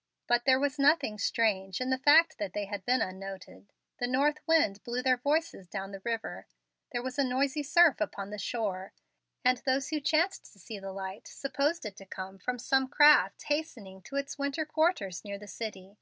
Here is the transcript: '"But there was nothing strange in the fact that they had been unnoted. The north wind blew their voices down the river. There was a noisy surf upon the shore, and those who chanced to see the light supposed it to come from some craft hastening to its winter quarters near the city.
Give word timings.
'"But 0.26 0.46
there 0.46 0.58
was 0.58 0.80
nothing 0.80 1.16
strange 1.16 1.80
in 1.80 1.90
the 1.90 1.98
fact 1.98 2.38
that 2.38 2.54
they 2.54 2.64
had 2.64 2.84
been 2.84 3.00
unnoted. 3.00 3.72
The 4.00 4.08
north 4.08 4.38
wind 4.44 4.82
blew 4.82 5.00
their 5.00 5.18
voices 5.18 5.68
down 5.68 5.92
the 5.92 6.02
river. 6.04 6.48
There 6.90 7.04
was 7.04 7.20
a 7.20 7.22
noisy 7.22 7.62
surf 7.62 8.00
upon 8.00 8.30
the 8.30 8.36
shore, 8.38 8.92
and 9.44 9.58
those 9.58 9.90
who 9.90 10.00
chanced 10.00 10.52
to 10.52 10.58
see 10.58 10.80
the 10.80 10.90
light 10.90 11.28
supposed 11.28 11.86
it 11.86 11.94
to 11.98 12.04
come 12.04 12.36
from 12.36 12.58
some 12.58 12.88
craft 12.88 13.44
hastening 13.44 14.02
to 14.02 14.16
its 14.16 14.36
winter 14.36 14.66
quarters 14.66 15.24
near 15.24 15.38
the 15.38 15.46
city. 15.46 15.98